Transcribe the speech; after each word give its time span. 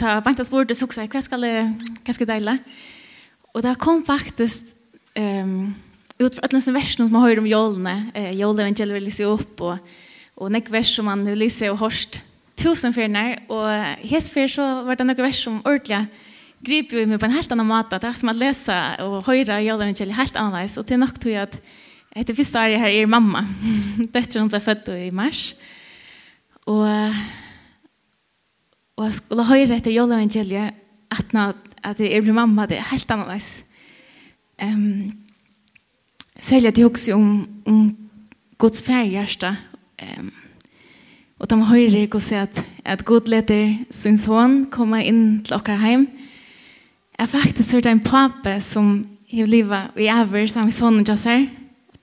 ta 0.00 0.20
vantas 0.20 0.50
bort 0.50 0.76
så 0.76 0.84
också 0.84 1.00
vad 1.12 1.24
ska 1.24 1.36
vad 2.06 2.14
ska 2.14 2.24
dela. 2.24 2.58
Och 3.52 3.62
där 3.62 3.74
kom 3.74 4.02
faktiskt 4.02 4.74
ehm 5.14 5.48
um, 5.48 5.74
ut 6.18 6.34
för 6.34 6.42
alla 6.42 6.72
versen 6.72 7.06
som 7.06 7.12
man 7.12 7.22
hör 7.22 7.38
om 7.38 7.46
jolne, 7.46 8.10
eh 8.14 8.30
jolne 8.30 8.62
evangelium 8.62 9.04
vill 9.04 9.12
se 9.12 9.24
upp 9.24 9.60
och 9.60 9.78
och 10.34 10.52
näck 10.52 10.70
vers 10.70 10.96
som 10.96 11.04
man 11.04 11.24
vill 11.24 11.50
se 11.50 11.70
och 11.70 11.78
hörst 11.78 12.20
tusen 12.54 12.92
färnar 12.92 13.38
och 13.48 13.68
hes 14.10 14.30
för 14.30 14.48
så 14.48 14.82
var 14.82 14.96
det 14.96 15.04
några 15.04 15.22
vers 15.22 15.44
som 15.44 15.60
ordliga 15.64 16.06
griper 16.58 16.96
ju 16.96 17.06
mig 17.06 17.18
på 17.18 17.26
en 17.26 17.32
helt 17.32 17.52
annan 17.52 17.66
måte. 17.66 17.98
Det 17.98 18.06
var 18.06 18.14
som 18.14 18.28
att 18.28 18.36
läsa 18.36 19.04
och 19.04 19.26
höra 19.26 19.60
jolne 19.60 19.84
evangelium 19.84 20.16
helt 20.16 20.36
annorlunda 20.36 20.80
och 20.80 20.86
till 20.86 20.98
natt 20.98 21.20
tror 21.20 21.34
jag 21.34 21.42
att 21.42 21.60
Etter 22.10 22.34
første 22.34 22.58
året 22.58 22.80
her 22.82 22.90
er 22.90 23.06
mamma. 23.06 23.44
Døtteren 24.14 24.48
ble 24.50 24.58
født 24.60 24.88
i 24.96 25.12
mars. 25.14 25.52
Og 26.66 27.14
Og 29.00 29.06
jeg 29.06 29.16
skulle 29.16 29.46
høre 29.48 29.78
etter 29.78 29.94
Jolle 29.94 30.18
Evangeliet 30.18 30.74
at, 31.10 31.30
at 31.88 32.00
jeg 32.04 32.20
blir 32.20 32.36
mamma, 32.36 32.66
det 32.68 32.76
er 32.76 32.88
helt 32.90 33.10
annerledes. 33.10 33.62
Um, 34.60 35.12
særlig 36.40 36.68
at 36.68 36.78
jeg 36.78 36.86
husker 36.86 37.14
om, 37.14 37.48
om 37.64 37.96
Guds 38.58 38.82
færgjørste. 38.84 39.54
Um, 40.04 40.28
og 41.38 41.48
de 41.50 41.58
hører 41.64 41.96
ikke 42.02 42.20
å 42.20 42.26
si 42.26 42.36
at, 42.36 42.60
at 42.84 43.06
Gud 43.08 43.32
leder 43.32 43.72
sin 43.90 44.20
son 44.20 44.66
komme 44.68 45.00
inn 45.08 45.40
til 45.48 45.56
dere 45.56 45.78
hjem. 45.80 46.04
Jeg 47.16 47.24
har 47.24 47.32
faktisk 47.32 47.78
hørt 47.78 47.88
en 47.88 48.04
pape 48.04 48.58
som 48.60 48.92
har 49.32 49.48
livet 49.48 49.96
i 49.96 50.10
over 50.12 50.44
sammen 50.46 50.68
med 50.68 50.76
sonen 50.76 51.08
til 51.08 51.16
oss 51.16 51.26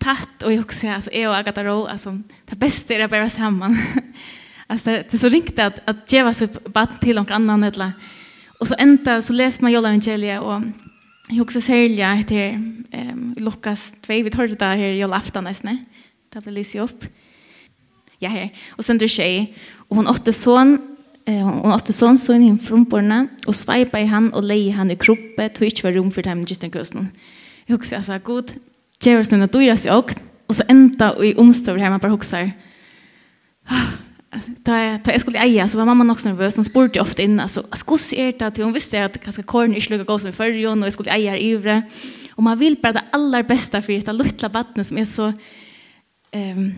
Tatt 0.01 0.43
og 0.45 0.51
jeg 0.53 0.61
husker, 0.61 0.91
altså 0.93 1.13
jeg 1.13 1.29
og 1.29 1.37
Agatha 1.37 1.61
Rowe, 1.65 1.89
altså 1.89 2.11
det 2.49 2.57
beste 2.61 2.93
er 2.93 3.05
å 3.05 3.13
være 3.13 3.29
sammen. 3.29 3.77
Alltså 4.67 4.89
det 4.89 5.13
är 5.13 5.17
så 5.17 5.29
riktigt 5.29 5.59
att 5.59 5.79
att 5.85 6.13
ge 6.13 6.33
sig 6.33 6.47
batt 6.65 7.01
till 7.01 7.15
någon 7.15 7.31
annan 7.31 7.63
eller 7.63 7.91
och 8.59 8.67
så 8.67 8.75
ända 8.77 9.21
så 9.21 9.33
läser 9.33 9.61
man 9.61 9.71
Jolla 9.71 9.87
evangelia 9.87 10.41
och 10.41 10.61
jag 11.29 11.41
också 11.41 11.61
sälja 11.61 12.13
heter 12.13 12.35
ehm 12.91 13.35
Lukas 13.37 13.93
2 14.01 14.13
vi 14.13 14.31
hörde 14.33 14.55
det 14.55 14.65
här 14.65 14.77
Jolla 14.77 15.15
afton 15.15 15.43
nästan. 15.43 15.85
Det 16.33 16.41
blir 16.41 16.53
lyser 16.53 16.81
upp. 16.81 17.05
Ja 18.19 18.29
här. 18.29 18.53
Och 18.69 18.85
sen 18.85 18.97
det 18.97 19.07
tjej 19.07 19.55
och 19.75 19.95
hon 19.95 20.07
åtte 20.07 20.33
son 20.33 20.97
hon 21.25 21.73
åtte 21.73 21.93
son 21.93 22.17
så 22.17 22.33
in 22.33 22.55
i 22.55 22.57
från 22.57 22.83
borna 22.83 23.27
och 23.45 23.55
svajpa 23.55 23.99
i 23.99 24.05
han 24.05 24.33
och 24.33 24.43
lei 24.43 24.69
han 24.69 24.91
i 24.91 24.95
kroppen 24.95 25.49
tog 25.49 25.63
inte 25.63 25.83
var 25.83 25.91
rum 25.91 26.11
för 26.11 26.23
dem 26.23 26.41
just 26.41 26.61
den 26.61 26.71
kusten. 26.71 27.07
Jag 27.65 27.75
också 27.75 27.95
alltså 27.95 28.19
god 28.23 28.51
Jerusalen 28.99 29.43
att 29.43 29.51
du 29.51 29.63
är 29.63 29.75
så 29.75 30.03
och 30.47 30.55
så 30.55 30.63
ända 30.67 31.11
och 31.11 31.25
i 31.25 31.35
här 31.79 31.89
man 31.89 31.99
bara 31.99 32.11
huxar. 32.11 32.51
Da, 34.27 34.97
da 34.99 35.13
jeg 35.13 35.21
skulle 35.23 35.39
eie, 35.39 35.63
så 35.71 35.79
var 35.79 35.87
mamma 35.87 36.03
nok 36.03 36.19
så 36.19 36.33
nervøs. 36.33 36.57
Hun 36.59 36.67
spurte 36.67 36.99
ofte 36.99 37.23
inn, 37.23 37.39
altså, 37.39 37.63
skos 37.79 38.09
er 38.11 38.33
det 38.35 38.49
til? 38.53 38.65
Hun 38.67 38.75
visste 38.75 38.99
at 38.99 39.15
kanskje 39.23 39.45
korn 39.47 39.75
ikke 39.77 39.93
lukket 39.93 40.09
gå 40.09 40.17
som 40.19 40.31
i 40.31 40.65
och 40.65 40.71
og 40.77 40.83
jeg 40.83 40.93
skulle 40.93 41.13
eie 41.15 41.29
her 41.31 41.39
ivre. 41.39 41.83
Og 42.35 42.43
man 42.43 42.59
vil 42.59 42.75
bare 42.75 42.93
det 42.93 43.05
aller 43.13 43.43
beste 43.43 43.81
for 43.81 43.91
det 43.91 44.15
lilla 44.15 44.49
vattnet 44.49 44.85
som 44.85 44.97
er 44.97 45.05
så 45.05 45.31
um, 46.35 46.75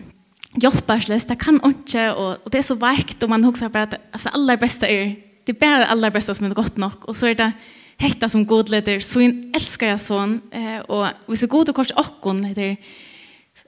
hjelpersløs. 0.62 1.26
Det 1.26 1.38
kan 1.38 1.60
ikke, 1.60 2.14
og, 2.14 2.38
og 2.44 2.52
det 2.52 2.58
er 2.58 2.62
så 2.62 2.74
vekt, 2.74 3.22
og 3.22 3.30
man 3.30 3.44
husker 3.44 3.68
bare 3.68 3.82
at 3.82 4.00
altså, 4.12 4.28
det 4.28 4.38
aller 4.38 4.56
beste 4.56 4.86
er, 4.86 5.14
det 5.46 5.54
er 5.54 5.60
bare 5.60 5.82
det 5.82 5.90
aller 5.90 6.10
beste 6.10 6.34
som 6.34 6.46
er 6.46 6.54
godt 6.54 6.78
nok. 6.78 7.04
Og 7.08 7.16
så 7.16 7.26
er 7.26 7.34
det 7.34 7.52
hetta 8.00 8.28
som 8.28 8.46
godleder, 8.46 9.00
så 9.00 9.20
en 9.20 9.52
elsker 9.54 9.90
jeg 9.92 10.00
sånn. 10.00 10.40
Eh, 10.52 10.80
og 10.88 11.10
hvis 11.26 11.42
er 11.44 11.52
god 11.52 11.68
og 11.68 11.74
kors 11.74 11.92
åkken, 11.98 12.44
heter 12.48 12.76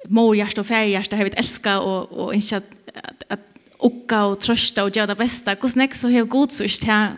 mor, 0.08 0.32
hjerte 0.34 0.62
og 0.62 0.66
færhjerte, 0.66 1.16
har 1.18 1.28
vi 1.28 1.34
elsket 1.36 1.84
og, 1.84 2.14
og 2.14 2.34
ikke 2.34 2.62
at, 2.62 2.70
at, 2.94 3.24
at 3.36 3.51
ukka 3.86 4.22
og 4.30 4.38
trøsta 4.42 4.84
og 4.84 4.94
gjøre 4.94 5.12
det 5.12 5.18
beste, 5.18 5.54
hvordan 5.58 5.84
jeg 5.84 5.96
så 5.98 6.10
har 6.12 6.28
sørst 6.50 6.84
her 6.84 7.16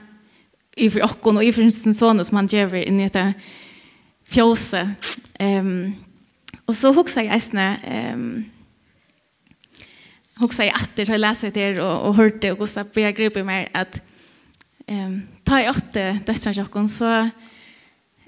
i 0.76 0.88
for 0.90 1.06
okken 1.06 1.38
og 1.38 1.44
i 1.44 1.52
for 1.54 1.70
sin 1.70 1.94
sånne 1.94 2.24
som 2.24 2.40
han 2.40 2.48
gjør 2.50 2.74
inn 2.82 3.00
i 3.00 3.06
dette 3.06 3.34
fjøset. 4.32 5.12
Um, 5.40 5.94
og 6.66 6.74
så 6.74 6.92
hukser 6.92 7.26
jeg 7.26 7.34
eisne, 7.36 7.66
um, 8.14 8.44
hukser 10.41 10.64
jeg 10.64 10.74
etter 10.80 11.04
til 11.04 11.14
å 11.14 11.22
lese 11.22 11.50
etter 11.53 11.80
og, 11.84 12.08
og 12.08 12.19
hørte 12.19 12.53
og 12.53 12.62
hvordan 12.62 12.82
jeg 12.82 12.92
blir 12.97 13.16
gripet 13.16 13.47
mer 13.47 13.69
at 13.74 14.00
um, 14.88 15.20
ta 15.47 15.60
i 15.62 15.70
åtte 15.70 16.06
døstrene 16.26 16.56
til 16.56 16.66
okken, 16.66 16.88
så 16.91 17.12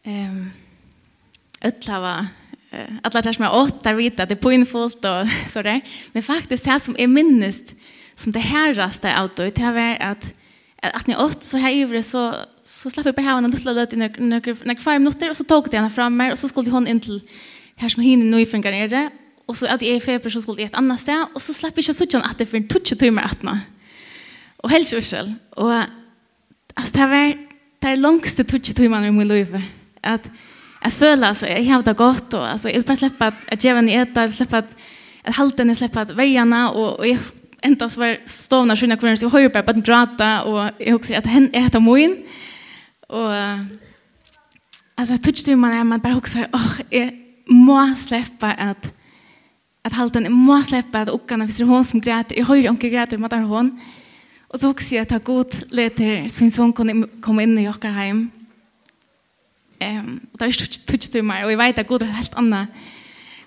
um, 0.07 0.43
ødela 1.65 2.19
alla 3.03 3.23
där 3.23 3.33
som 3.33 3.45
jag 3.45 3.55
åt 3.55 3.85
där 3.85 3.95
vet 3.95 4.17
det 4.17 4.31
är 4.31 4.35
pointfullt 4.35 5.05
och 5.05 5.29
så 5.49 5.63
där. 5.63 5.81
Men 6.13 6.23
faktiskt 6.23 6.65
det 6.65 6.81
som 6.81 6.97
är 6.99 7.07
minnest 7.07 7.75
som 8.17 8.33
det 8.33 8.39
herraste 8.39 9.19
av 9.19 9.31
det, 9.37 9.51
det 9.51 9.73
var 9.73 9.97
at 10.01 10.33
att 10.83 11.07
ni 11.07 11.17
åt 11.17 11.45
så 11.45 11.57
här 11.57 11.71
ivre 11.71 12.03
så 12.03 12.35
så 12.65 12.91
slapp 12.91 13.07
vi 13.07 13.13
på 13.13 13.21
här 13.21 13.39
en 13.39 13.51
liten 13.51 13.75
löt 13.75 13.93
i 13.93 13.97
några 13.97 14.77
fem 14.81 15.03
minuter 15.03 15.31
och 15.31 15.37
så 15.37 15.45
tog 15.45 15.71
det 15.71 15.77
henne 15.77 15.91
fram 15.91 16.17
mer 16.17 16.33
och 16.33 16.39
så 16.39 16.49
skulle 16.49 16.71
hon 16.71 16.87
in 16.87 17.01
till 17.01 17.21
här 17.77 17.89
som 17.89 18.03
hinner 18.03 18.25
nu 18.25 18.41
i 18.41 18.47
funkar 18.47 18.73
är 18.73 18.89
det 18.89 19.11
och 19.47 19.57
så 19.57 19.67
att 19.67 19.83
jag 19.83 19.97
är 19.97 20.01
feber 20.01 20.31
så 20.31 20.43
skulle 20.43 20.57
det 20.57 20.63
ett 20.63 20.75
annat 20.75 21.01
ställe 21.01 21.27
och 21.35 21.43
så 21.43 21.55
slapp 21.55 21.73
jag 21.77 21.97
så 21.97 22.07
tjän 22.07 22.23
att 22.23 22.39
det 22.39 22.47
för 22.47 22.57
en 22.57 22.69
touch 22.69 22.99
timmar 22.99 23.23
att 23.23 23.43
man 23.43 23.59
och 24.57 24.71
helt 24.71 24.93
ursel 24.93 25.35
och 25.51 25.73
alltså 26.75 26.99
det 26.99 27.07
var 27.07 27.47
det 27.79 27.89
är 27.89 27.97
långste 27.97 28.45
touch 28.45 28.75
timmar 28.75 29.05
i 29.05 29.11
min 29.11 29.29
liv. 29.29 29.63
Att 30.01 30.31
att 30.81 30.95
föla 30.95 31.35
så 31.35 31.47
jag 31.47 31.65
har 31.65 31.83
det 31.83 31.93
gott 31.93 32.35
och 32.35 32.49
alltså 32.49 32.71
jag 32.71 32.85
bara 32.85 32.97
släppa 32.97 33.33
att 33.49 33.65
ge 33.65 33.75
henne 33.75 34.03
äta 34.03 34.31
släppa 34.31 34.59
att 34.59 34.75
halten 35.37 35.77
släppa 35.77 36.01
att 36.01 36.11
väjarna 36.11 36.71
och, 36.71 36.99
och 36.99 37.09
jag 37.09 37.19
enda 37.67 37.89
så 37.89 38.01
var 38.01 38.17
stovna 38.27 38.77
skyna 38.77 38.97
kvarnas 38.97 39.23
i 39.23 39.29
höjbar 39.29 39.63
på 39.63 39.71
att 39.71 39.85
gråta 39.87 40.43
och 40.43 40.71
jag 40.79 40.95
också 40.97 41.15
att 41.15 41.27
hen 41.27 41.51
äta 41.53 41.81
moin 41.81 42.17
och 43.09 43.33
alltså 44.95 45.15
jag 45.15 45.23
tyckte 45.23 45.57
man 45.57 45.73
er 45.73 45.85
man 45.85 46.01
bare 46.01 46.15
husker 46.15 46.49
åh 46.53 46.81
jeg 46.91 47.13
må 47.47 47.95
släppa 47.95 48.53
at 48.53 48.93
at 49.85 49.93
halten 49.93 50.25
jeg 50.25 50.33
må 50.33 50.63
släppa 50.63 51.05
hvis 51.05 51.57
det 51.57 51.61
er 51.61 51.67
hon 51.67 51.85
som 51.85 52.01
græter 52.01 52.35
gråter 52.35 52.39
i 52.39 52.43
höjr 52.43 52.71
onkel 52.71 52.91
gråter 52.91 53.19
matar 53.19 53.43
hon. 53.47 53.81
Og 54.49 54.61
så 54.61 54.67
husker 54.67 54.85
också 54.85 54.95
jag 54.95 55.09
ta 55.09 55.19
god 55.19 55.65
leter 55.71 56.29
sin 56.29 56.51
son 56.51 56.73
kunde 56.73 57.09
komma 57.21 57.43
inn 57.43 57.59
i 57.59 57.69
åker 57.69 57.91
hem 57.91 58.31
ehm 59.81 60.21
er 60.35 60.39
där 60.39 60.87
tyckte 60.87 61.23
man 61.23 61.45
og 61.45 61.51
jeg 61.51 61.59
vet 61.59 61.79
at 61.79 61.87
god 61.87 62.03
är 62.03 62.07
helt 62.07 62.35
annan 62.37 62.67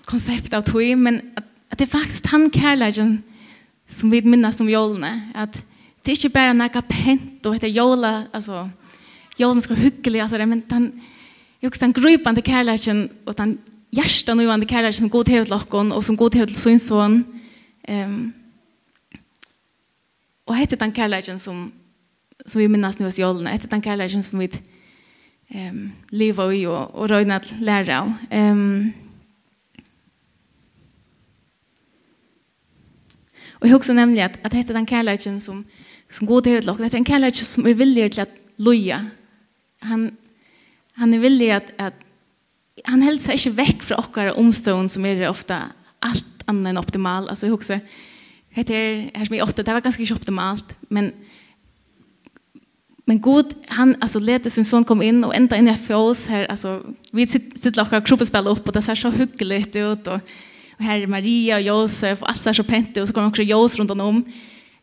konsept 0.06 0.54
av 0.54 0.62
tog 0.62 0.98
men 0.98 1.20
at, 1.36 1.44
at 1.70 1.78
det 1.78 1.86
er 1.86 1.98
faktisk 1.98 2.26
han 2.26 2.50
kärleken 2.50 3.22
som 3.90 4.10
vi 4.12 4.22
minnas 4.22 4.60
om 4.62 4.68
jolene, 4.70 5.12
at 5.34 5.56
det 6.00 6.12
er 6.12 6.18
ikke 6.18 6.36
bare 6.36 6.56
noe 6.56 6.82
pent 6.88 7.46
og 7.48 7.56
etter 7.58 7.72
jola, 7.72 8.12
altså, 8.32 8.64
jolen 9.40 9.60
skal 9.64 9.80
hyggelig, 9.80 10.22
altså, 10.24 10.40
men 10.46 10.62
den, 10.70 10.92
jeg 11.60 11.68
husker 11.68 11.86
den 11.86 11.96
grøypende 11.98 12.44
kærleikken 12.44 13.02
og 13.26 13.36
den 13.36 13.58
hjertet 13.92 14.36
nøyvende 14.38 14.68
kærleikken 14.70 15.04
som 15.04 15.12
god 15.12 15.28
hevet 15.28 15.50
til 15.50 15.56
okken 15.58 15.92
og 15.92 16.04
som 16.06 16.16
god 16.16 16.38
hevet 16.38 16.52
til 16.54 16.56
sin 16.56 16.78
son. 16.78 17.24
Um, 17.90 18.32
og 20.46 20.56
etter 20.62 20.78
den 20.78 20.92
kærleikken 20.94 21.38
som, 21.38 21.72
som 22.46 22.60
vi 22.60 22.68
minnas 22.70 22.98
nu 23.00 23.08
hos 23.08 23.18
jolene, 23.18 23.52
etter 23.54 23.68
den 23.68 23.82
kærleikken 23.82 24.22
som 24.22 24.40
vi 24.40 24.48
um, 25.54 25.90
lever 26.10 26.56
i 26.56 26.64
og, 26.66 26.94
og 26.94 27.10
røyner 27.10 27.44
lærer 27.60 27.92
av. 27.98 28.12
Um, 28.30 28.92
Och 33.60 33.66
jeg 33.66 33.72
husker 33.72 33.94
nämligen 33.94 34.24
att, 34.24 34.38
at 34.44 34.52
dette 34.52 34.72
er 34.72 34.76
den 34.76 34.86
kärleken 34.86 35.40
som, 35.40 35.64
som 36.10 36.26
går 36.26 36.40
til 36.40 36.52
høytlokk. 36.52 36.78
Dette 36.78 36.96
er 36.96 36.98
en 36.98 37.06
kärleken 37.06 37.46
som 37.46 37.66
er 37.66 37.74
villig 37.74 38.12
til 38.12 38.20
att 38.20 38.36
loja. 38.56 39.00
Han, 39.82 40.16
han 40.92 41.14
är 41.14 41.18
villig 41.18 41.50
att, 41.50 41.72
att 41.78 41.94
han 42.84 43.02
helst 43.02 43.26
seg 43.26 43.34
inte 43.34 43.50
väck 43.50 43.82
från 43.82 43.98
åkare 43.98 44.32
omstående 44.32 44.88
som 44.88 45.04
är 45.04 45.28
ofta 45.28 45.58
allt 45.98 46.42
annat 46.46 46.70
än 46.70 46.78
optimal. 46.78 47.28
Alltså 47.28 47.46
jeg 47.46 47.52
husker, 47.52 47.80
dette 48.56 48.74
er 48.74 49.10
her 49.14 49.24
som 49.24 49.34
er 49.34 49.42
ofta, 49.42 49.62
det 49.62 49.74
var 49.74 49.80
ganska 49.80 50.02
ikke 50.02 50.14
optimalt. 50.14 50.76
Men, 50.88 51.12
men 53.06 53.20
god, 53.20 53.54
han 53.68 53.96
alltså 54.00 54.18
lät 54.18 54.52
sin 54.52 54.64
son 54.64 54.84
kom 54.84 55.02
in 55.02 55.24
och 55.24 55.34
ända 55.34 55.56
in 55.56 55.68
i 55.68 55.74
fjås 55.74 56.26
här. 56.28 56.46
Alltså, 56.46 56.82
vi 57.12 57.26
sitter 57.26 57.96
och 57.96 58.06
kroppen 58.06 58.26
spelar 58.26 58.50
upp 58.50 58.66
och 58.66 58.72
det 58.72 58.82
ser 58.82 58.94
så 58.94 59.10
hyggligt 59.10 59.76
ut. 59.76 60.06
Och, 60.06 60.20
här 60.80 60.98
är 60.98 61.06
Maria 61.06 61.56
och 61.56 61.62
Josef 61.62 62.22
och 62.22 62.28
allt 62.28 62.40
så 62.40 62.48
här 62.48 62.54
så 62.54 62.64
pent 62.64 62.96
och 62.96 63.08
så 63.08 63.14
kommer 63.14 63.28
också 63.28 63.42
Josef 63.42 63.78
runt 63.78 63.90
om. 63.90 64.32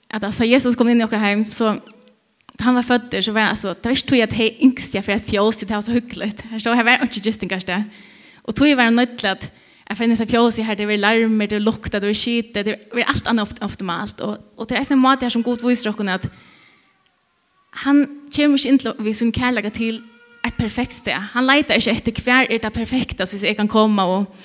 Att 0.09 0.23
alltså 0.23 0.43
Jesus 0.43 0.75
kom 0.75 0.89
in 0.89 1.01
i 1.01 1.05
våra 1.05 1.17
hem 1.17 1.45
så 1.45 1.75
han 2.59 2.75
var 2.75 2.83
född 2.83 3.07
där 3.11 3.21
så 3.21 3.31
var 3.31 3.41
alltså 3.41 3.67
det 3.67 3.83
var 3.83 3.91
inte 3.91 4.07
tog 4.07 4.21
att 4.21 4.33
hej 4.33 4.73
jag 4.93 5.05
för 5.05 5.11
att 5.11 5.25
fjås 5.25 5.59
det 5.59 5.73
var 5.73 5.81
så 5.81 5.91
hyggligt. 5.91 6.41
Här 6.41 6.59
står 6.59 6.73
här 6.73 6.83
var 6.83 7.01
inte 7.01 7.19
just 7.19 7.43
en 7.43 7.49
kanske. 7.49 7.83
Och 8.41 8.55
tog 8.55 8.75
var 8.75 8.91
nöjd 8.91 9.17
till 9.17 9.29
att 9.29 9.51
jag 9.89 9.97
fann 9.97 10.11
att 10.11 10.29
fjås 10.29 10.57
här 10.57 10.75
det 10.75 10.85
var 10.85 10.97
larmer, 10.97 11.47
det 11.47 11.59
luktade, 11.59 11.99
det 11.99 12.07
var 12.07 12.13
skit, 12.13 12.53
det 12.53 12.79
var 12.93 13.01
allt 13.01 13.27
annat 13.27 13.63
optimalt. 13.63 14.19
Och, 14.19 14.37
och 14.55 14.67
det 14.67 14.75
är 14.75 14.91
en 14.91 14.99
mat 14.99 15.21
här 15.21 15.29
som 15.29 15.41
god 15.41 15.67
visar 15.67 15.89
oss 15.89 15.99
att 15.99 16.31
han 17.69 18.29
kommer 18.35 18.53
inte 18.53 18.69
in 18.69 18.79
till 18.79 18.93
vi 18.99 19.13
som 19.13 19.33
kärlekar 19.33 19.69
till 19.69 20.01
ett 20.47 20.57
perfekt 20.57 20.93
sted. 20.93 21.17
Han 21.31 21.47
letar 21.47 21.75
inte 21.75 21.91
efter 21.91 22.11
kvar 22.11 22.47
är 22.49 22.59
det 22.59 22.69
perfekta 22.69 23.25
så 23.25 23.45
jag 23.45 23.57
kan 23.57 23.67
komma 23.67 24.05
och 24.05 24.35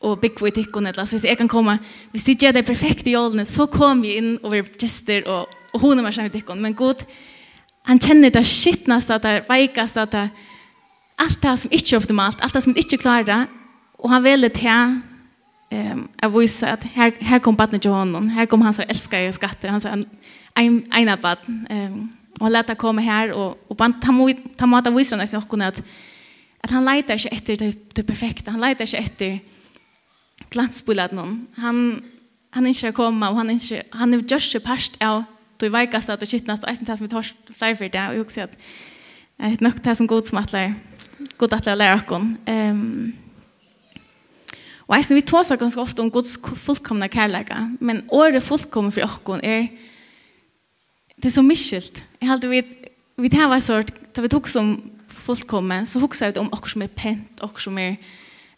og 0.00 0.20
bygge 0.22 0.48
i 0.48 0.54
tikkun 0.54 0.86
eller 0.86 1.04
så 1.04 1.18
jeg 1.26 1.38
kan 1.38 1.48
komme, 1.50 1.78
hvis 2.12 2.24
de 2.24 2.36
gjør 2.38 2.52
det 2.54 2.66
perfekte 2.66 3.10
i 3.10 3.16
jålene, 3.16 3.44
så 3.44 3.66
kom 3.66 4.02
vi 4.02 4.14
inn 4.20 4.36
og 4.42 4.52
vi 4.52 4.62
gester 4.78 5.26
og, 5.26 5.48
og 5.74 5.82
hun 5.82 5.98
er 5.98 6.06
med 6.06 6.14
seg 6.14 6.30
i 6.34 6.42
men 6.54 6.74
god, 6.74 7.02
han 7.88 7.98
kjenner 7.98 8.30
det 8.30 8.44
skittnast, 8.46 9.10
det 9.22 9.42
veikast, 9.48 9.98
det 10.12 10.28
alt 11.18 11.42
det 11.42 11.54
som 11.58 11.72
ikke 11.74 11.96
er 11.96 12.00
optimalt, 12.00 12.42
alt 12.42 12.54
det 12.54 12.62
som 12.62 12.76
ikke 12.76 13.00
klarer, 13.02 13.48
og 13.98 14.10
han 14.12 14.22
velger 14.22 14.52
til 14.54 14.92
um, 15.72 16.04
å 16.22 16.30
vise 16.36 16.68
at 16.68 16.84
her, 16.94 17.12
her 17.18 17.42
kom 17.42 17.56
badnet 17.58 17.82
til 17.82 17.94
honom, 17.94 18.28
her 18.36 18.46
kom 18.46 18.62
han 18.62 18.76
som 18.76 18.86
elsker 18.86 19.24
elskede 19.24 19.34
skatter, 19.34 19.72
hans 19.74 19.88
ene 19.88 21.16
bad, 21.18 21.42
um, 21.48 22.04
og 22.38 22.46
han 22.46 22.54
lette 22.54 22.78
komme 22.78 23.02
her, 23.02 23.34
og, 23.34 23.58
og 23.66 23.82
han, 23.82 23.96
måtte 24.70 24.94
vise 24.94 25.18
henne 25.18 25.66
at, 25.66 25.82
at 26.62 26.70
han 26.70 26.86
leiter 26.86 27.18
ikke 27.18 27.34
etter 27.34 27.62
det, 27.64 27.72
det 27.96 28.06
perfekte, 28.06 28.54
han 28.54 28.62
leiter 28.62 28.86
ikke 28.86 29.02
etter 29.02 29.57
att 30.48 30.56
landsbolat 30.56 31.12
någon. 31.12 31.46
Han 31.56 32.02
han 32.50 32.66
er 32.66 32.68
ikke 32.68 32.92
kommet, 32.92 33.28
og 33.28 33.36
han 33.36 33.50
er, 33.50 33.54
ikke, 33.54 33.82
han 33.92 34.14
er 34.14 34.22
just 34.30 34.54
ikke 34.54 34.64
parst 34.64 34.96
av 35.00 35.24
du 35.60 35.68
veikast 35.68 36.08
att 36.08 36.20
det 36.20 36.28
kittnas 36.28 36.62
och 36.62 36.68
ens 36.68 37.00
med 37.00 37.10
torsk 37.10 37.34
flyr 37.58 37.74
för 37.74 37.88
det 37.88 38.08
og 38.08 38.14
jeg 38.14 38.22
husker 38.22 38.42
at 38.42 38.56
jag 39.38 39.52
er 39.52 39.56
nok 39.60 39.84
det 39.84 39.96
som 39.96 40.06
god 40.06 40.22
som 40.22 40.38
att 40.38 40.52
lära 40.52 40.74
god 41.38 41.52
att 41.52 41.66
lära 41.66 41.94
oss 41.94 42.32
og 44.88 44.96
jeg 44.96 45.04
synes 45.04 45.16
vi 45.16 45.26
tar 45.26 45.42
seg 45.42 45.58
ganske 45.60 45.80
ofte 45.80 46.00
om 46.00 46.10
gods 46.10 46.38
fullkomne 46.56 47.08
kärleka, 47.08 47.76
men 47.80 48.04
året 48.08 48.42
fullkomne 48.42 48.92
for 48.92 49.04
oss 49.04 49.40
er 49.42 49.68
det 51.16 51.24
er 51.24 51.30
så 51.30 51.42
mycket. 51.42 52.02
Jag 52.20 52.28
hade 52.28 52.48
vi 52.48 52.62
vi 53.16 53.28
tar 53.28 53.38
här 53.38 53.48
var 53.48 53.60
sort, 53.60 53.92
da 54.16 54.22
vi 54.22 54.28
tok 54.28 54.46
som 54.46 54.90
fullkomne, 55.08 55.86
så 55.86 55.98
husker 55.98 56.26
jeg 56.26 56.38
om 56.38 56.52
oss 56.52 56.72
som 56.72 56.82
er 56.82 56.86
pent, 56.86 57.40
oss 57.42 57.62
som 57.62 57.78
är 57.78 57.96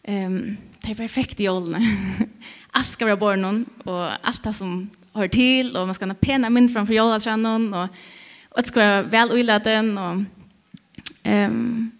Ehm 0.03 0.57
det 0.81 0.91
är 0.91 0.95
perfekt 0.95 1.39
i 1.39 1.49
åldern. 1.49 1.83
allt 2.71 2.87
ska 2.87 3.05
vara 3.05 3.15
barn 3.15 3.65
och 3.83 4.27
allt 4.27 4.43
det 4.43 4.53
som 4.53 4.89
hör 5.13 5.27
till 5.27 5.77
och 5.77 5.87
man 5.87 5.95
ska 5.95 6.05
ha 6.05 6.13
pena 6.13 6.49
mynd 6.49 6.73
framför 6.73 6.93
jollatrannon 6.93 7.73
och 7.73 7.87
och 8.55 8.61
det 8.61 8.67
ska 8.67 8.79
vara 8.79 9.01
väl 9.01 9.31
oiladen 9.31 9.97
och 9.97 10.21
ehm 11.23 11.91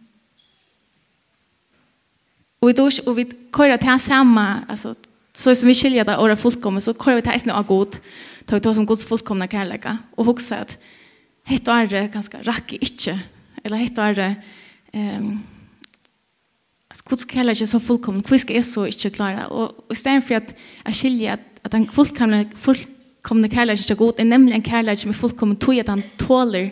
Och 2.59 2.69
vi 2.69 2.74
då 2.74 2.89
och 3.06 3.18
vi 3.18 3.31
kör 3.56 3.77
till 3.77 4.00
samma 4.00 4.63
alltså 4.68 4.95
så 5.33 5.56
som 5.56 5.68
vi 5.68 5.74
skiljer 5.74 6.06
det 6.06 6.18
åra 6.18 6.36
fullkomna 6.36 6.81
så 6.81 6.94
kör 6.94 7.15
vi 7.15 7.21
det 7.21 7.30
här 7.30 7.39
snart 7.39 7.68
god 7.68 7.98
tar 8.45 8.57
vi 8.57 8.62
ta 8.62 8.74
som 8.74 8.86
Guds 8.86 9.06
fullkomna 9.06 9.48
kärleka 9.48 9.98
och 10.15 10.25
huxa 10.25 10.57
att 10.57 10.77
hett 11.44 11.68
och 11.68 11.74
är 11.74 12.07
ganska 12.07 12.38
rack 12.44 12.74
inte 12.74 13.19
eller 13.63 13.77
hett 13.77 13.98
och 13.98 14.03
är 14.03 14.36
ehm 14.92 15.39
alltså 16.91 17.09
Guds 17.09 17.31
kärlek 17.33 17.61
är 17.61 17.65
så 17.65 17.79
fullkomlig. 17.79 18.29
Hur 18.29 18.38
ska 18.38 18.53
jag 18.53 18.65
så 18.65 18.85
inte 18.85 19.09
klara? 19.09 19.47
Och 19.47 19.91
istället 19.91 20.27
för 20.27 20.35
att 20.35 20.55
jag 20.85 20.95
skiljer 20.95 21.33
att, 21.33 21.39
att 21.61 21.71
den 21.71 21.88
fullkomna, 21.88 22.45
fullkomna 22.55 23.49
kärlek 23.49 23.91
är 23.91 23.95
god 23.95 24.19
är 24.19 24.25
nämligen 24.25 24.61
en 24.61 24.65
kärlek 24.65 24.99
som 24.99 25.09
är 25.09 25.13
fullkomlig 25.13 25.59
tog 25.59 25.79
att 25.79 25.88
han 25.88 26.03
tåler 26.17 26.71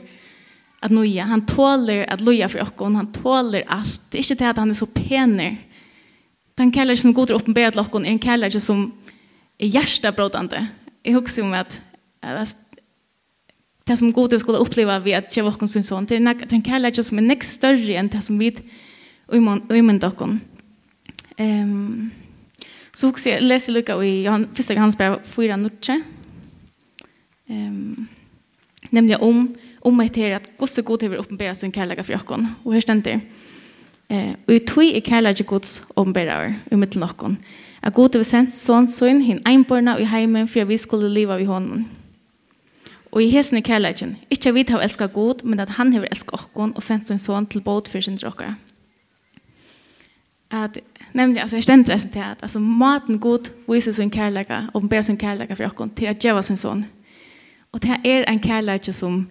att 0.80 0.92
nöja. 0.92 1.24
Han 1.24 1.46
tåler 1.46 2.10
att 2.10 2.22
loja 2.22 2.50
för 2.50 2.62
oss. 2.62 2.70
Han 2.78 3.12
tåler 3.12 3.64
allt. 3.68 4.02
Det 4.10 4.18
är 4.18 4.32
inte 4.32 4.44
det 4.44 4.50
att 4.50 4.58
han 4.58 4.70
är 4.70 4.74
så 4.74 4.86
pener. 4.86 5.58
Den 6.56 6.74
kärlek 6.74 7.00
som 7.00 7.14
god 7.14 7.32
är 7.32 7.36
uppenbarad 7.36 7.74
till 7.74 7.80
oss 7.80 7.88
är 7.94 8.06
en 8.06 8.20
kärlek 8.20 8.62
som 8.62 8.92
är 9.58 9.68
hjärtabrådande. 9.68 10.66
Jag 11.04 11.14
huxar 11.14 11.42
om 11.42 11.54
att, 11.54 11.82
att 12.22 12.58
det 13.84 13.98
som 13.98 14.12
god 14.12 14.40
skulle 14.40 14.58
uppleva 14.58 15.00
vid 15.00 15.16
att 15.16 15.38
ge 15.38 15.44
oss 15.44 15.72
sin 15.72 15.84
son. 15.84 16.06
Det 16.06 16.16
är 16.16 16.54
en 16.54 16.64
kärlek 16.64 17.06
som 17.06 17.18
är 17.18 17.22
näst 17.22 17.54
större 17.54 17.94
än 17.94 18.08
det 18.08 18.22
som 18.22 18.40
vi 18.40 18.58
umynda 19.70 20.08
okon. 20.08 20.40
Um, 21.38 22.12
så 22.94 23.10
också 23.10 23.30
jag 23.30 23.42
läser 23.42 23.72
Luka 23.72 24.04
i 24.04 24.24
Johan, 24.24 24.48
första 24.54 24.80
hans 24.80 24.98
brev 24.98 25.24
4 25.24 25.58
nutje. 25.58 26.02
Um, 27.48 28.08
nämligen 28.90 29.22
om 29.22 29.56
om 29.82 30.00
att 30.00 30.14
det 30.14 30.34
att 30.34 30.58
Guds 30.58 30.78
god 30.78 31.04
över 31.04 31.18
uppenbara 31.18 31.56
sin 31.56 31.72
kärlek 31.72 32.06
för 32.06 32.16
okon. 32.16 32.48
Och 32.64 32.74
här 32.74 32.82
ständer 32.82 33.22
Eh, 34.12 34.34
och 34.48 34.54
i 34.54 34.60
tog 34.60 34.84
är 34.84 35.02
kärlek 35.02 35.48
Guds 35.48 35.84
uppenbara 35.96 36.56
i 36.72 36.76
mitten 36.76 37.04
okon. 37.04 37.38
Att 37.82 37.94
god 37.94 38.16
över 38.16 38.24
sen 38.24 38.50
son 38.50 38.88
son 38.88 39.22
hin 39.22 39.42
einborna 39.46 40.00
i 40.00 40.04
heimen 40.04 40.48
för 40.48 40.66
vi 40.66 40.78
skulle 40.78 41.10
leva 41.10 41.38
vid 41.38 41.48
honom. 41.48 41.86
Og 43.12 43.24
i 43.24 43.30
hesen 43.34 43.58
er 43.58 43.66
kærleikken, 43.66 44.18
ikkje 44.30 44.52
vi 44.54 44.64
har 44.70 44.84
elska 44.86 45.08
god, 45.08 45.44
men 45.44 45.60
at 45.60 45.70
han 45.80 45.94
har 45.94 46.06
elska 46.06 46.38
okkon 46.38 46.76
og 46.76 46.84
sendt 46.84 47.08
sin 47.08 47.20
son 47.20 47.46
til 47.46 47.62
båt 47.62 47.88
for 47.88 48.02
sin 48.02 48.18
dråkere 48.18 48.56
att 50.50 50.78
nämligen 51.12 51.42
alltså 51.42 51.58
jag 51.58 51.64
ständer 51.64 51.94
det 51.94 52.00
till 52.00 52.22
att 52.22 52.44
alltså 52.44 52.60
maten 52.60 53.20
god 53.20 53.50
visar 53.68 53.92
sin 53.92 54.12
kärlek 54.12 54.48
och 54.74 54.84
ber 54.84 55.02
sin 55.02 55.18
kärlek 55.18 55.58
för 55.58 55.82
oss 55.82 55.90
till 55.96 56.10
att 56.10 56.24
ge 56.24 56.44
sin 56.44 56.58
son. 56.58 56.86
og 57.72 57.82
det 57.82 58.02
er 58.04 58.24
en 58.28 58.40
kärlek 58.40 58.94
som 58.94 59.30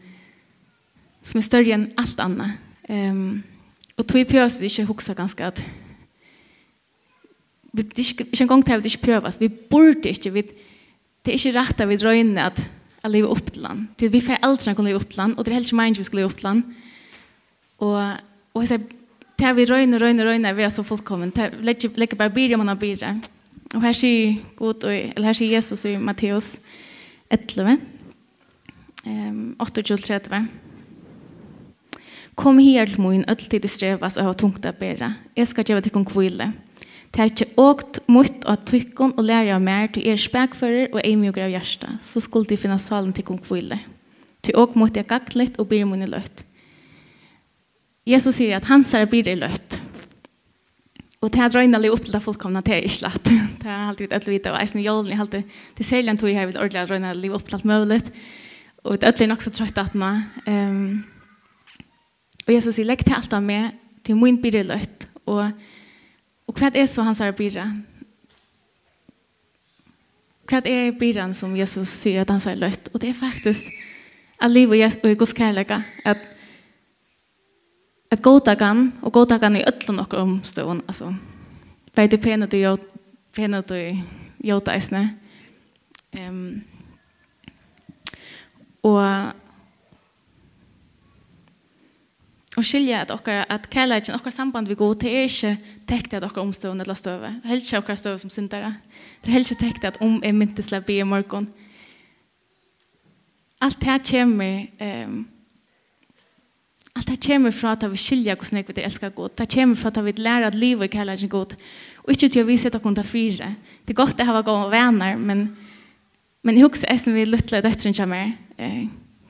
som 1.23 1.39
er 1.39 1.43
større 1.43 1.75
enn 1.75 1.93
alt 1.99 2.21
annet 2.21 2.59
um, 2.89 3.43
og 3.97 4.07
tog 4.07 4.21
i 4.21 4.25
pjøs 4.25 4.61
vi 4.61 4.71
ikke 4.71 4.85
huxa 4.85 5.15
ganske 5.15 5.45
at 5.45 5.65
vi 7.73 7.83
ikke, 7.83 8.25
ikke 8.33 8.43
en 8.43 8.49
gang 8.49 8.65
til 8.67 8.83
vi 8.83 8.89
ikke 8.89 9.07
prövas. 9.07 9.41
Vi 9.41 9.49
burde 9.49 10.09
ikke 10.09 10.33
vi 10.33 10.43
det 11.25 11.35
er 11.35 11.39
ikke 11.39 11.61
rett 11.61 11.81
at 11.81 11.89
vi 11.89 11.97
drar 11.97 12.13
inn 12.13 12.39
at 12.39 12.71
att 13.03 13.11
leva 13.11 13.29
opp 13.29 13.53
til 13.53 13.63
land. 13.63 13.89
Till 13.97 14.13
vi 14.13 14.21
får 14.21 14.39
eldre 14.43 14.75
kan 14.75 14.85
leve 14.85 14.97
opp 14.97 15.11
til 15.11 15.19
land 15.19 15.39
og 15.39 15.45
det 15.45 15.51
er 15.51 15.55
helt 15.55 15.67
ikke 15.67 15.77
meningen 15.77 15.99
vi 15.99 16.03
skal 16.03 16.17
leve 16.17 16.27
opp 16.27 16.37
til 16.37 16.49
land. 16.49 16.63
og, 17.79 18.17
og 18.55 18.63
jeg 18.63 18.69
säger 18.69 18.98
det 19.39 19.55
vi 19.55 19.67
røyne, 19.71 19.99
røyne, 20.01 20.25
røyne, 20.27 20.55
vi 20.57 20.65
er 20.67 20.73
så 20.75 20.83
fullkommen. 20.83 21.31
Det 21.35 21.53
legger 21.63 22.19
bare 22.19 22.35
byrje 22.35 22.59
man 22.59 22.73
har 22.73 22.79
byrje. 22.81 23.13
Og 23.77 23.83
her 23.85 23.93
sier 23.93 24.39
God, 24.57 24.85
eller 24.89 25.29
her 25.29 25.37
sier 25.37 25.53
Jesus 25.59 25.85
i 25.87 25.97
Matteus 26.01 26.57
11, 27.31 27.77
28-30. 29.61 30.49
Kom 32.39 32.59
her 32.63 32.87
til 32.87 33.03
min, 33.03 33.25
alltid 33.29 33.63
du 33.63 33.69
strevas 33.69 34.17
og 34.17 34.31
har 34.31 34.39
tungt 34.39 34.67
å 34.67 34.73
bære. 34.73 35.13
Jeg 35.37 35.51
skal 35.51 35.67
gjøre 35.67 35.87
til 35.87 35.99
om 35.99 36.07
kvile. 36.07 36.53
Det 37.15 37.23
er 37.23 37.31
ikke 37.33 37.55
åkt 37.59 38.01
mot 38.07 38.45
å 38.47 38.55
tykke 38.69 39.13
og 39.15 39.23
lære 39.25 39.55
av 39.57 39.63
mer 39.65 39.89
til 39.93 40.07
er 40.07 40.21
spekfører 40.21 40.93
og 40.93 41.01
eimjøker 41.03 41.47
av 41.47 41.55
hjertet. 41.57 42.03
Så 42.05 42.23
skulle 42.23 42.47
de 42.49 42.59
finne 42.61 42.79
salen 42.79 43.15
til 43.17 43.27
kong 43.27 43.41
kvile. 43.43 43.81
Til 44.45 44.59
åkt 44.61 44.77
mot 44.79 44.93
det 44.93 45.09
litt 45.35 45.59
og 45.59 45.69
blir 45.69 45.85
min 45.89 46.07
løtt. 46.07 46.45
Jesus 48.09 48.39
sier 48.39 48.57
at 48.57 48.69
hans 48.71 48.95
er 48.97 49.09
blir 49.11 49.27
det 49.27 49.37
løtt. 49.41 49.79
Og 51.19 51.33
det 51.35 51.43
er 51.43 51.51
drøyne 51.51 51.81
litt 51.83 51.93
opp 51.93 52.05
til 52.07 52.15
det 52.15 52.23
fullkomne 52.23 52.63
til 52.65 52.77
er 52.79 52.87
ikke. 52.87 53.11
Det 53.59 53.67
er 53.67 53.89
alltid 53.89 54.13
et 54.15 54.27
lite, 54.29 54.53
og 54.53 54.63
eisen 54.63 54.79
i 54.81 54.87
jorden, 54.87 55.11
jeg 55.11 55.19
har 55.19 55.27
alltid 55.27 55.57
til 55.77 55.85
selv 55.85 56.09
en 56.09 56.19
tog 56.21 56.31
her, 56.31 56.47
vi 56.47 56.55
ordentlig 56.57 56.85
drøyne 56.89 57.11
litt 57.19 57.35
opp 57.35 57.49
til 57.49 57.59
alt 57.59 57.67
mulig. 57.67 57.99
Og 58.87 59.01
det 59.03 59.21
er 59.21 59.29
nok 59.29 59.43
så 59.43 59.51
trøtt 59.53 59.81
at 59.83 59.97
nå. 59.99 60.13
Um, 60.47 61.03
og 62.47 62.55
Jesus 62.55 62.79
sier, 62.79 62.87
legg 62.87 63.03
til 63.03 63.19
alt 63.19 63.35
av 63.35 63.43
meg, 63.43 63.75
til 64.07 64.17
min 64.17 64.39
blir 64.41 64.63
løtt. 64.65 65.09
Og, 65.27 65.43
og 66.47 66.63
hva 66.63 66.71
er 66.71 66.87
så 66.89 67.05
hans 67.05 67.21
er 67.21 67.35
blir? 67.37 67.59
Hva 70.49 70.63
er 70.63 70.95
blir 70.97 71.19
som 71.37 71.59
Jesus 71.59 71.91
sier 71.99 72.23
at 72.23 72.31
hans 72.31 72.47
er 72.47 72.57
løtt? 72.63 72.89
Og 72.95 73.03
det 73.03 73.11
er 73.11 73.19
faktisk 73.19 73.69
at 74.39 74.55
livet 74.55 75.03
og 75.03 75.19
Guds 75.19 75.35
kærlighet, 75.35 75.83
at 76.07 76.38
at 78.11 78.23
godtakan, 78.23 78.93
og 79.03 79.13
godtakan 79.13 79.57
i 79.57 79.65
öllum 79.65 80.01
okkur 80.01 80.19
omstående, 80.19 80.85
altså, 80.89 81.15
beide 81.97 82.19
penet 82.19 82.55
og 82.55 82.79
penet 83.33 83.71
og 83.71 83.99
jodeisne. 84.45 85.19
Um, 86.17 86.63
og 88.83 89.33
og 92.59 92.65
skilja 92.65 93.05
at 93.05 93.11
okkar 93.15 93.45
at 93.49 93.69
kærleikin 93.71 94.17
okkar 94.17 94.35
samband 94.35 94.69
við 94.69 94.81
god 94.81 94.97
til 95.03 95.15
er 95.15 95.29
ikkje 95.29 95.53
tekt 95.87 96.15
at 96.17 96.25
okkar 96.27 96.43
omstående 96.43 96.83
eller 96.83 96.99
støve. 96.99 97.31
Det 97.45 97.53
er 97.53 97.61
ikkje 97.61 97.79
okkar 97.79 97.99
støve 98.01 98.19
som 98.19 98.31
syndere. 98.31 98.73
Det 99.25 99.35
er 99.35 99.45
ikkje 99.45 99.61
tekt 99.61 99.85
at 99.85 100.01
om 100.03 100.19
er 100.25 100.35
myntesla 100.35 100.81
be 100.81 100.99
i 100.99 101.07
morgon. 101.07 101.47
Alt 103.61 103.79
det 103.81 103.91
her 103.91 104.03
kommer 104.11 104.67
um, 104.81 105.29
Alt 106.99 107.07
det 107.13 107.21
kommer 107.23 107.55
fra 107.55 107.77
at 107.77 107.85
vi 107.87 107.99
skiljer 108.01 108.35
hvordan 108.35 108.59
jeg 108.59 108.67
vil 108.67 108.83
elske 108.83 109.11
godt. 109.15 109.39
Det 109.39 109.47
kommer 109.55 109.79
fra 109.79 109.93
at 109.95 110.05
vi 110.05 110.13
lærer 110.19 110.49
at 110.49 110.57
livet 110.59 110.89
er 110.89 110.97
kærlighet 110.97 111.31
godt. 111.31 111.55
Og 112.03 112.11
ikke 112.11 112.29
til 112.29 112.43
å 112.43 112.49
vise 112.49 112.67
at 112.67 112.75
dere 112.75 112.95
tar 112.97 113.07
fire. 113.07 113.51
Det 113.87 113.95
er 113.95 113.99
godt 114.01 114.23
å 114.25 114.27
ha 114.27 114.41
gode 114.43 114.71
venner, 114.73 115.15
men, 115.17 115.45
men 116.43 116.59
jeg 116.59 116.67
husker 116.67 116.91
jeg 116.91 117.03
som 117.05 117.15
vil 117.15 117.31
lytte 117.31 117.61
døtteren 117.63 117.95
til 117.95 118.11
meg. 118.11 118.33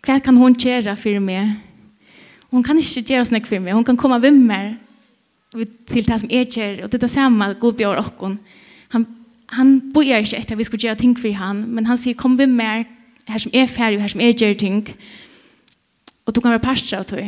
Hva 0.01 0.17
kan 0.25 0.41
hun 0.41 0.57
gjøre 0.57 0.95
for 0.97 1.21
meg? 1.21 1.53
Hun 2.49 2.65
kan 2.65 2.81
ikke 2.81 3.05
gjøre 3.13 3.27
sånn 3.29 3.45
for 3.45 3.61
meg. 3.61 3.77
Hun 3.77 3.85
kan 3.85 4.01
komme 4.01 4.21
ved 4.23 4.39
meg 4.39 4.79
til 5.53 6.07
det 6.09 6.21
som 6.23 6.33
jeg 6.33 6.49
gjør. 6.49 6.87
Og 6.87 6.89
det 6.89 7.03
er 7.03 7.05
det 7.05 7.13
samme 7.13 7.51
god 7.61 7.77
bjør 7.77 8.01
dere. 8.01 8.33
Han, 8.97 9.07
han 9.53 9.77
bor 9.93 10.07
ikke 10.07 10.41
etter 10.41 10.57
at 10.57 10.63
vi 10.63 10.69
skal 10.71 10.87
gjøre 10.87 11.03
ting 11.03 11.13
for 11.21 11.37
han, 11.37 11.67
men 11.69 11.91
han 11.91 12.01
sier 12.01 12.17
kom 12.17 12.39
ved 12.41 12.49
meg 12.49 12.89
her 13.29 13.45
som 13.45 13.53
er 13.53 13.69
ferdig 13.69 13.99
og 13.99 14.07
her 14.07 14.15
som 14.15 14.25
er 14.25 14.33
gjør 14.33 14.57
ting. 14.57 14.83
Og 16.25 16.33
du 16.33 16.41
kan 16.41 16.55
være 16.55 16.65
parster 16.65 17.03
av 17.03 17.05
tog. 17.09 17.21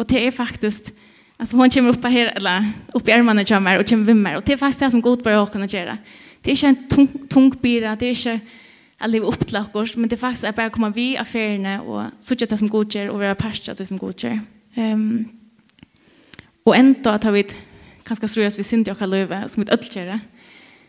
Og 0.00 0.08
det 0.08 0.22
er 0.26 0.30
faktisk, 0.30 0.92
altså 1.38 1.56
hun 1.56 1.70
kommer 1.70 1.92
opp 1.92 2.06
her, 2.08 2.30
eller 2.36 2.64
opp 2.96 3.08
i 3.08 3.12
armarna 3.12 3.44
til 3.44 3.60
meg, 3.60 3.78
og 3.78 3.88
kommer 3.88 4.14
med 4.14 4.22
meg, 4.22 4.36
og 4.38 4.46
det 4.46 4.54
er 4.54 4.56
faktisk 4.56 4.80
det 4.80 4.90
som 4.94 5.02
god 5.02 5.22
börjar 5.26 5.50
kunna 5.52 5.66
göra. 5.66 5.96
Det 6.44 6.50
er 6.50 6.56
ikke 6.56 6.68
en 6.68 6.88
tung 6.88 7.30
tung 7.30 7.50
bira, 7.62 7.94
det 7.94 8.08
er 8.08 8.16
ikke 8.16 8.40
att 9.00 9.10
leva 9.10 9.26
upp 9.26 9.46
till 9.46 9.56
oss, 9.72 9.96
men 9.96 10.08
det 10.08 10.14
är 10.14 10.20
faktiskt 10.20 10.44
att 10.44 10.56
bara 10.56 10.70
komma 10.70 10.90
vi 10.90 11.16
affärerna 11.16 11.82
och 11.82 12.04
söka 12.20 12.46
det 12.46 12.58
som 12.58 12.68
god 12.68 12.94
gör 12.94 13.08
och 13.08 13.18
vara 13.18 13.34
pastor 13.34 13.74
det 13.74 13.86
som 13.86 13.98
god 13.98 14.22
gör. 14.22 14.40
Um, 14.76 15.28
och 16.64 16.76
ändå 16.76 17.10
att 17.10 17.24
ha 17.24 17.30
vi 17.30 17.46
kanske 18.02 18.28
tror 18.28 18.44
jag 18.44 18.52
vi 18.56 18.64
synd 18.64 18.88
jag 18.88 18.98
kan 18.98 19.10
leva 19.10 19.48
som 19.48 19.62
ett 19.62 19.70
öllkära. 19.70 20.20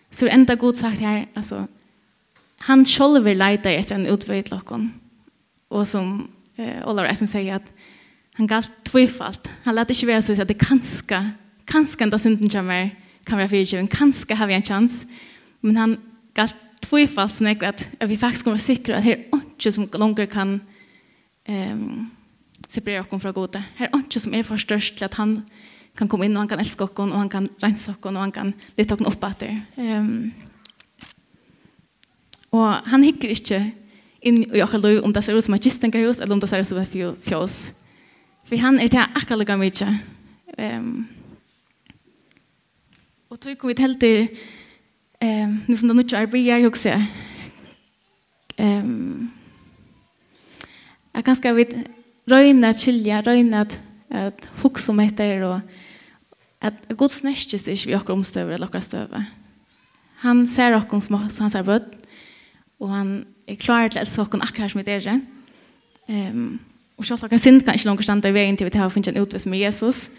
Så 0.09 0.25
det 0.25 0.31
enda 0.31 0.55
god 0.55 0.75
sagt 0.75 0.99
här 0.99 1.27
alltså 1.33 1.67
han 2.57 2.85
själv 2.85 3.23
vill 3.23 3.37
leta 3.37 3.71
efter 3.71 3.95
en 3.95 4.07
utväg 4.07 4.45
till 4.45 4.53
oss. 4.53 4.81
Och 5.67 5.87
som 5.87 6.27
eh, 6.55 6.89
Olav 6.89 7.05
Eisen 7.05 7.27
säger 7.27 7.55
att 7.55 7.73
Han 8.41 8.47
galt 8.47 8.83
tvifalt. 8.83 9.49
Han 9.63 9.75
lät 9.75 9.89
inte 9.89 10.05
vara 10.05 10.21
så 10.21 10.41
att 10.41 10.47
det 10.47 10.53
kanske, 10.53 11.31
kanske 11.65 12.03
enda 12.03 12.19
synden 12.19 12.49
kommer 12.49 12.89
kan 13.23 13.37
vara 13.37 13.49
fyrtjuven. 13.49 13.87
Kanske 13.87 14.33
har 14.35 14.47
vi 14.47 14.53
en 14.53 14.63
chans. 14.63 15.05
Men 15.59 15.77
han 15.77 15.97
galt 16.33 16.55
tvifalt 16.79 17.33
så 17.33 17.47
att, 17.47 17.89
att 17.99 18.09
vi 18.09 18.17
faktiskt 18.17 18.43
kommer 18.43 18.57
säkra 18.57 18.97
att 18.97 19.03
det 19.03 19.13
är 19.13 19.25
inte 19.33 19.71
som 19.71 19.89
långt 19.93 20.31
kan 20.31 20.59
um, 21.47 22.09
separera 22.67 23.05
oss 23.09 23.21
från 23.21 23.33
goda. 23.33 23.63
Det 23.77 23.83
är 23.83 23.95
inte 23.95 24.19
som 24.19 24.33
är 24.33 24.43
för 24.43 24.57
störst 24.57 24.95
till 24.95 25.05
att 25.05 25.13
han 25.13 25.45
kan 25.95 26.07
komma 26.07 26.25
in 26.25 26.35
och 26.35 26.39
han 26.39 26.47
kan 26.47 26.59
älska 26.59 26.83
oss 26.83 26.91
och 26.95 27.09
han 27.09 27.29
kan 27.29 27.49
rensa 27.57 27.91
oss 27.91 28.05
och 28.05 28.13
han 28.13 28.31
kan 28.31 28.53
leta 28.75 28.95
oss 28.95 29.01
upp 29.01 29.23
efter. 29.23 29.61
Um, 29.75 30.31
och 32.49 32.67
han 32.67 33.03
hickar 33.03 33.29
inte 33.29 33.71
in 34.19 34.55
i 34.55 34.63
oss 34.63 35.03
om 35.03 35.13
det 35.13 35.21
ser 35.21 35.37
ut 35.37 35.45
som 35.45 35.53
ett 35.53 35.63
kistengarhus 35.63 36.19
eller 36.19 36.33
om 36.33 36.39
det 36.39 36.47
ser 36.47 36.59
ut 36.59 36.67
som 36.67 36.77
ett 36.77 37.23
fjås. 37.23 37.73
For 38.45 38.59
han 38.59 38.79
er 38.79 38.89
til 38.91 38.99
akkurat 38.99 39.39
lukka 39.39 39.55
mye. 39.59 39.89
Um, 40.59 41.07
og 43.31 43.39
tog 43.39 43.57
kom 43.57 43.69
vi 43.71 43.77
til 43.79 43.93
til 43.99 44.27
um, 45.23 45.53
nu 45.67 45.75
som 45.75 45.87
det 45.87 45.95
nu 45.95 46.01
ikke 46.03 46.17
arbeider, 46.17 46.57
jeg 46.57 46.67
også. 46.67 46.97
Um, 48.59 49.31
jeg 51.13 51.23
kan 51.23 51.35
skal 51.35 51.55
vi 51.55 51.65
røyne 52.31 52.67
at 52.67 52.79
skilja, 52.79 53.21
røyne 53.25 53.61
at, 53.61 53.77
at 54.09 54.49
hukse 54.61 54.91
om 54.91 54.99
etter, 54.99 55.43
og 55.47 55.61
at 56.61 56.73
god 56.97 57.09
snärskes 57.09 57.67
ikke 57.67 57.87
vi 57.87 57.93
akkurat 57.93 58.17
omstøver 58.17 58.53
eller 58.53 58.67
akkurat 58.67 58.83
støver. 58.83 59.23
Han 60.25 60.45
ser 60.47 60.75
akkurat 60.75 61.03
som 61.03 61.15
han 61.19 61.51
ser 61.51 61.63
bøtt, 61.63 61.95
og 62.79 62.93
han 62.93 63.25
er 63.47 63.55
klar 63.55 63.87
til 63.87 64.01
å 64.01 64.27
at 64.27 64.41
akkurat 64.41 64.71
som 64.71 64.83
det 64.83 65.07
er. 65.07 65.21
Um, 66.09 66.59
og 66.97 67.05
själva 67.05 67.29
kan 67.29 67.39
synd 67.39 67.61
kan 67.61 67.73
kanske 67.73 67.87
långt 67.87 68.03
stanna 68.03 68.29
i 68.29 68.31
vegin 68.31 68.57
til 68.57 68.65
vi 68.65 68.67
att 68.67 68.75
ha 68.75 68.89
funnit 68.89 69.07
en 69.07 69.17
utväg 69.17 69.47
med 69.47 69.59
Jesus. 69.59 70.09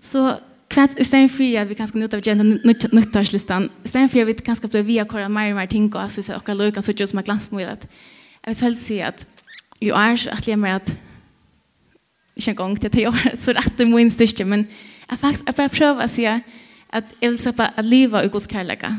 Så 0.00 0.38
kvart 0.68 0.98
i 0.98 1.04
stedet 1.04 1.30
for 1.30 1.58
at 1.58 1.68
vi 1.68 1.74
kan 1.74 1.88
njuta 1.94 2.16
av 2.16 2.22
gjerne 2.22 2.60
nyttårslistan, 2.92 3.70
i 3.84 3.88
stedet 3.88 4.10
for 4.10 4.20
at 4.20 4.26
vi 4.26 4.32
kan 4.32 4.56
blir 4.70 4.82
via 4.82 5.04
kora 5.04 5.28
mer 5.28 5.50
og 5.50 5.56
mer 5.56 5.66
ting 5.66 5.94
och 5.94 6.10
så 6.10 6.40
løy 6.46 6.70
kan 6.70 6.82
så 6.82 6.92
som 7.06 7.16
med 7.16 7.24
glansmålet. 7.24 7.86
jeg 8.44 8.50
vil 8.50 8.54
selv 8.54 8.76
si 8.76 8.98
at 8.98 9.26
jo 9.82 9.94
er 9.94 10.16
så 10.16 10.30
at 10.30 10.48
jeg 10.48 10.58
mer 10.58 10.74
at 10.74 10.96
inte 12.36 12.50
en 12.50 12.56
gång 12.56 12.76
till 12.76 12.86
att 12.86 12.94
jag 12.94 13.38
så 13.38 13.52
rett 13.52 13.80
i 13.80 13.84
min 13.84 14.10
styrke, 14.10 14.44
men 14.44 14.66
jeg 15.10 15.18
faktisk 15.18 15.46
jeg 15.46 15.54
bare 15.54 15.68
prøver 15.68 16.04
å 16.04 16.08
si 16.08 16.24
at 16.24 16.40
jeg 16.92 17.02
vil 17.20 17.30
vill 17.30 17.38
släppa 17.38 17.64
att 17.76 17.84
leva 17.84 18.24
i 18.24 18.28
Guds 18.28 18.46
Jeg 18.52 18.98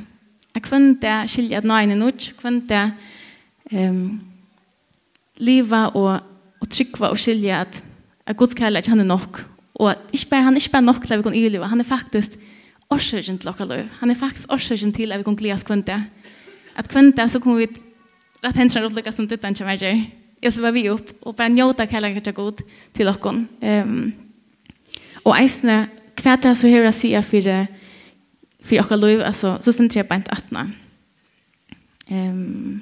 Jag 0.56 0.64
det 1.02 1.30
skilja 1.30 1.58
at 1.58 1.64
någon 1.64 1.92
är 1.92 1.96
något, 1.96 2.38
kunde 2.42 2.92
um, 3.72 4.22
leva 5.38 5.88
och 5.88 6.20
og 6.64 6.70
tryggva 6.72 7.12
og 7.12 7.20
skilja 7.20 7.62
at, 7.66 7.82
at 8.26 8.40
Guds 8.40 8.56
kærleik 8.56 8.88
han 8.88 9.04
er 9.04 9.10
nok, 9.10 9.44
og 9.76 9.96
ikke 10.14 10.30
bare, 10.32 10.48
han 10.48 10.56
er 10.56 10.64
ikke 10.64 10.76
bare 10.78 10.86
nok 10.86 11.04
til 11.04 11.14
at 11.14 11.20
vi 11.20 11.28
kan 11.28 11.38
iliva, 11.38 11.68
han 11.68 11.84
er 11.84 11.88
faktisk 11.88 12.40
årsøkjen 12.94 13.40
til 13.42 13.50
okra 13.50 13.66
lov 13.66 13.88
Han 14.00 14.12
er 14.12 14.16
faktisk 14.20 14.52
årsøkjen 14.54 14.94
til 14.94 15.12
at 15.12 15.20
vi 15.20 15.24
kan 15.24 15.36
glias 15.36 15.64
kvente. 15.64 15.96
At 16.78 16.90
kvente 16.90 17.26
så 17.30 17.40
kommer 17.40 17.64
vi 17.64 17.68
rett 18.44 18.60
hensjene 18.60 18.90
opplykka 18.90 19.12
som 19.12 19.28
ditt 19.28 19.44
han 19.44 19.56
kommer 19.56 19.78
her. 19.80 20.04
Og 20.46 20.54
så 20.54 20.62
var 20.62 20.74
vi 20.76 20.90
opp, 20.92 21.12
og 21.22 21.36
bare 21.36 21.50
njóta 21.50 21.86
kærleik 21.88 22.28
er 22.28 22.36
god 22.36 22.62
til 22.94 23.08
okkon. 23.08 23.48
Um, 23.62 24.14
og 25.24 25.38
eisne, 25.40 25.88
hva 26.20 26.34
er 26.34 26.42
det 26.44 26.58
så 26.58 26.68
høyre 26.68 26.92
si 26.92 27.14
for, 27.24 27.48
for 28.62 28.84
okra 28.84 28.98
lov 29.00 29.24
altså, 29.24 29.58
så 29.62 29.72
stendte 29.72 29.98
jeg 29.98 30.08
bare 30.08 30.20
ikke 30.20 30.68
Um, 32.12 32.82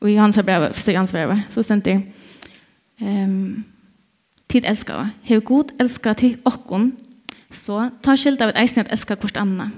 og 0.00 0.10
i 0.10 0.14
hans 0.16 0.38
brev, 0.42 0.72
så 0.74 0.82
stendte 0.82 1.18
jeg, 1.18 1.42
så 1.48 1.62
stendte 1.62 1.90
jeg, 1.90 2.06
Ehm 3.02 3.64
tid 4.52 4.68
elskar. 4.68 5.08
Hev 5.22 5.40
god 5.40 5.72
elskar 5.80 6.12
til 6.20 6.36
okkon, 6.44 6.92
så 7.52 7.88
ta 8.04 8.16
skilt 8.16 8.42
av 8.44 8.52
et 8.52 8.60
eisen 8.62 8.82
at 8.84 8.92
elskar 8.92 9.16
kvart 9.20 9.40
anna. 9.40 9.70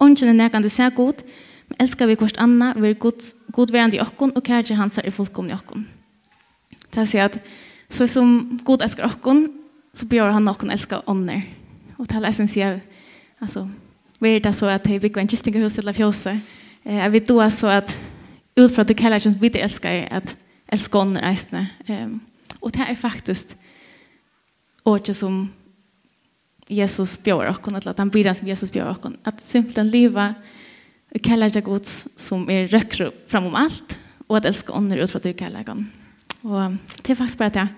Ongen 0.00 0.30
er 0.30 0.36
nærkande 0.36 0.70
seg 0.72 0.94
god, 0.96 1.20
men 1.68 1.80
elskar 1.84 2.08
vi 2.08 2.16
kvart 2.16 2.38
anna, 2.40 2.72
vi 2.76 2.90
er 2.90 2.98
god, 3.00 3.26
god 3.52 3.72
verand 3.74 3.96
i 3.96 4.00
okkon, 4.00 4.32
og 4.36 4.44
kærje 4.44 4.76
hans 4.76 4.98
er 4.98 5.12
fullkomne 5.12 5.52
i 5.52 5.56
okkon. 5.56 5.86
Det 6.92 7.02
er 7.02 7.08
sier 7.08 7.28
at, 7.28 7.36
så 7.90 8.06
som 8.08 8.58
god 8.64 8.84
elskar 8.86 9.10
okkon, 9.10 9.46
så 9.96 10.08
bjør 10.08 10.32
han 10.36 10.48
okkon 10.48 10.72
elskar 10.72 11.04
ånder. 11.06 11.44
Og 11.98 12.08
det 12.08 12.16
er 12.16 12.28
eisen 12.28 12.48
sier, 12.48 12.78
altså, 13.40 13.66
vi 14.20 14.36
er 14.36 14.40
det 14.44 14.54
så 14.56 14.70
at 14.72 14.88
vi 14.88 15.00
bygger 15.00 15.20
en 15.20 15.28
kistingerhus 15.28 15.78
eller 15.78 15.96
fjose, 15.96 16.38
jeg 16.86 17.12
vet 17.12 17.28
då 17.28 17.50
så 17.50 17.66
at, 17.66 17.98
ut 18.56 18.70
fra 18.72 18.80
at 18.80 18.88
du 18.88 18.94
kallar 18.94 19.16
ikke 19.16 19.40
vidt 19.40 19.56
elskar 19.56 20.06
at 20.10 20.36
elskar 20.72 21.00
ånder 21.00 21.28
eisne, 21.28 21.68
ehm, 21.88 22.20
Och 22.66 22.72
det 22.72 22.78
är 22.78 22.94
faktiskt 22.94 23.56
året 24.84 25.16
som 25.16 25.52
Jesus 26.66 27.22
bjør 27.22 27.46
oss, 27.46 27.68
eller 27.68 27.90
att 27.90 27.98
han 27.98 28.08
blir 28.08 28.34
som 28.34 28.48
Jesus 28.48 28.72
bjør 28.72 28.90
oss, 28.90 29.12
att 29.22 29.44
simpelthen 29.44 29.90
leva 29.90 30.34
och 31.14 31.22
kalla 31.22 31.48
det 31.48 31.60
gods 31.60 32.08
som 32.16 32.50
är 32.50 32.66
fram 33.28 33.46
om 33.46 33.54
allt 33.54 33.98
och 34.26 34.36
att 34.36 34.44
älska 34.44 34.72
ånder 34.72 34.96
ut 34.96 35.10
för 35.10 35.18
att 35.18 35.22
du 35.22 35.32
kallar 35.32 35.64
dem. 35.64 35.90
Och 36.42 36.72
det 37.02 37.12
är 37.12 37.14
faktiskt 37.14 37.38
bara 37.38 37.50
det. 37.50 37.68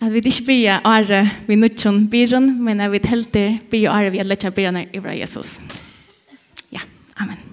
at 0.00 0.12
vi 0.12 0.18
inte 0.18 0.42
börjar 0.42 0.80
ära 0.84 1.30
vi 1.46 1.56
nutchen 1.56 2.08
byrån, 2.08 2.64
men 2.64 2.80
at 2.80 2.90
vi 2.90 3.00
helt 3.04 3.32
börjar 3.70 3.92
are 3.92 4.10
vid 4.10 4.20
att 4.20 4.26
lära 4.26 4.50
byrån 4.50 4.76
över 4.92 5.12
Jesus. 5.12 5.60
Ja, 6.70 6.80
amen. 7.14 7.51